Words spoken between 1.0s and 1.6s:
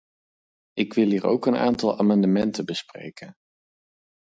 hier ook een